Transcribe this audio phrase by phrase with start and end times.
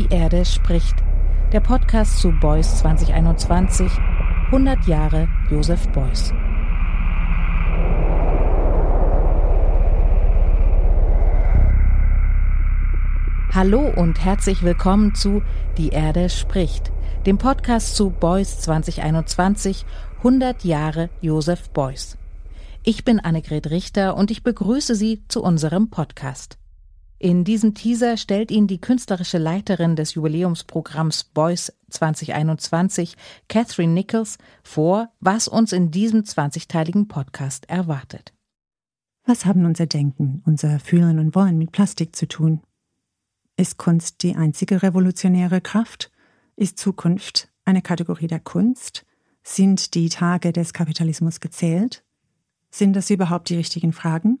[0.00, 0.94] Die Erde spricht.
[1.52, 3.92] Der Podcast zu Beuys 2021.
[4.46, 6.32] 100 Jahre Josef Beuys.
[13.52, 15.42] Hallo und herzlich willkommen zu
[15.76, 16.90] Die Erde spricht,
[17.26, 19.84] dem Podcast zu Beuys 2021,
[20.20, 22.16] 100 Jahre Josef Beuys.
[22.84, 26.59] Ich bin Annegret Richter und ich begrüße Sie zu unserem Podcast.
[27.22, 33.14] In diesem Teaser stellt Ihnen die künstlerische Leiterin des Jubiläumsprogramms Boys 2021,
[33.46, 38.32] Catherine Nichols, vor, was uns in diesem 20-teiligen Podcast erwartet.
[39.26, 42.62] Was haben unser Denken, unser Fühlen und Wollen mit Plastik zu tun?
[43.58, 46.10] Ist Kunst die einzige revolutionäre Kraft?
[46.56, 49.04] Ist Zukunft eine Kategorie der Kunst?
[49.42, 52.02] Sind die Tage des Kapitalismus gezählt?
[52.70, 54.38] Sind das überhaupt die richtigen Fragen?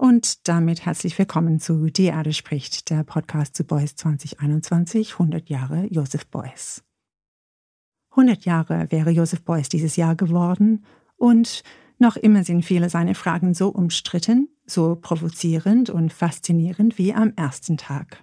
[0.00, 5.88] Und damit herzlich willkommen zu Die Erde spricht, der Podcast zu Beuys 2021, 100 Jahre
[5.90, 6.84] Josef Beuys.
[8.10, 10.84] 100 Jahre wäre Josef Beuys dieses Jahr geworden
[11.16, 11.64] und
[11.98, 17.76] noch immer sind viele seiner Fragen so umstritten, so provozierend und faszinierend wie am ersten
[17.76, 18.22] Tag.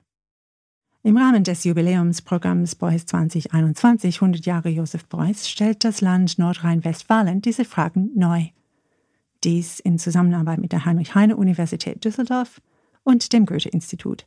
[1.04, 7.66] Im Rahmen des Jubiläumsprogramms Beuys 2021, 100 Jahre Josef Beuys, stellt das Land Nordrhein-Westfalen diese
[7.66, 8.48] Fragen neu
[9.46, 12.62] dies in Zusammenarbeit mit der Heinrich-Heine-Universität Düsseldorf
[13.04, 14.26] und dem Goethe-Institut.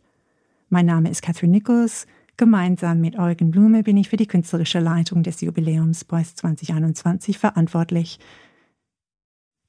[0.68, 2.06] Mein Name ist Catherine Nichols.
[2.36, 8.20] Gemeinsam mit Eugen Blume bin ich für die künstlerische Leitung des Jubiläums Beuys 2021 verantwortlich.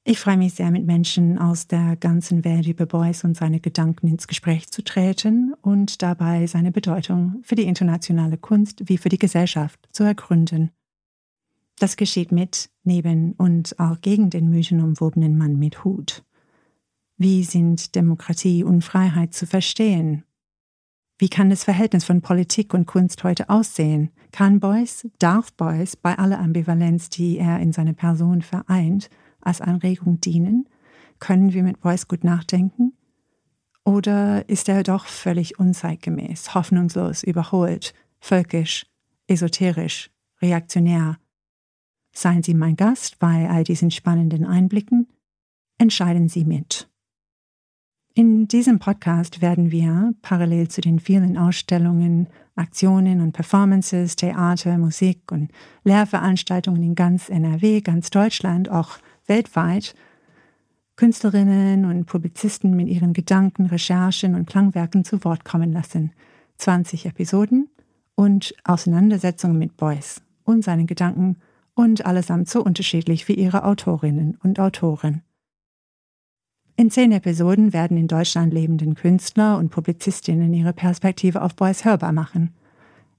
[0.04, 4.08] Ich freue mich sehr, mit Menschen aus der ganzen Welt über Beuys und seine Gedanken
[4.08, 9.18] ins Gespräch zu treten und dabei seine Bedeutung für die internationale Kunst wie für die
[9.18, 10.70] Gesellschaft zu ergründen.
[11.80, 16.22] Das geschieht mit, neben und auch gegen den mythenumwobenen Mann mit Hut.
[17.16, 20.24] Wie sind Demokratie und Freiheit zu verstehen?
[21.16, 24.10] Wie kann das Verhältnis von Politik und Kunst heute aussehen?
[24.30, 29.08] Kann Beuys, darf Beuys bei aller Ambivalenz, die er in seiner Person vereint,
[29.40, 30.68] als Anregung dienen?
[31.18, 32.92] Können wir mit Beuys gut nachdenken?
[33.84, 38.84] Oder ist er doch völlig unzeitgemäß, hoffnungslos, überholt, völkisch,
[39.28, 40.10] esoterisch,
[40.42, 41.16] reaktionär,
[42.12, 45.06] Seien Sie mein Gast bei all diesen spannenden Einblicken.
[45.78, 46.88] Entscheiden Sie mit.
[48.14, 52.26] In diesem Podcast werden wir, parallel zu den vielen Ausstellungen,
[52.56, 55.50] Aktionen und Performances, Theater, Musik und
[55.84, 59.94] Lehrveranstaltungen in ganz NRW, ganz Deutschland, auch weltweit,
[60.96, 66.12] Künstlerinnen und Publizisten mit ihren Gedanken, Recherchen und Klangwerken zu Wort kommen lassen.
[66.58, 67.70] 20 Episoden
[68.16, 71.36] und Auseinandersetzungen mit Beuys und seinen Gedanken
[71.80, 75.22] und allesamt so unterschiedlich wie ihre Autorinnen und Autoren.
[76.76, 82.12] In zehn Episoden werden in Deutschland lebenden Künstler und Publizistinnen ihre Perspektive auf Beuys hörbar
[82.12, 82.54] machen.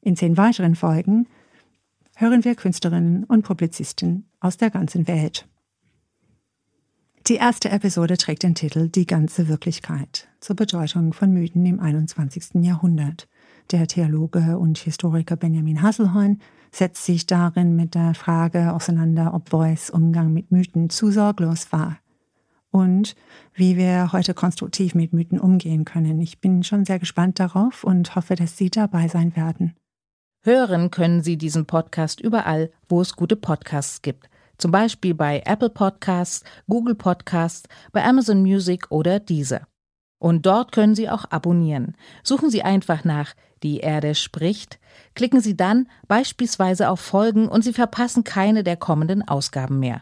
[0.02, 1.28] In zehn weiteren Folgen
[2.16, 5.48] hören wir Künstlerinnen und Publizisten aus der ganzen Welt.
[7.28, 12.64] Die erste Episode trägt den Titel Die ganze Wirklichkeit zur Bedeutung von Mythen im 21.
[12.64, 13.28] Jahrhundert.
[13.72, 16.42] Der Theologe und Historiker Benjamin Hasselhorn
[16.74, 21.98] setzt sich darin mit der Frage auseinander, ob Beuys Umgang mit Mythen zu sorglos war
[22.72, 23.16] und
[23.54, 26.20] wie wir heute konstruktiv mit Mythen umgehen können.
[26.20, 29.74] Ich bin schon sehr gespannt darauf und hoffe, dass Sie dabei sein werden.
[30.44, 34.30] Hören können Sie diesen Podcast überall, wo es gute Podcasts gibt.
[34.58, 39.66] Zum Beispiel bei Apple Podcasts, Google Podcasts, bei Amazon Music oder Deezer.
[40.20, 41.96] Und dort können Sie auch abonnieren.
[42.22, 44.80] Suchen Sie einfach nach Die Erde spricht
[45.14, 50.02] Klicken Sie dann beispielsweise auf Folgen und Sie verpassen keine der kommenden Ausgaben mehr.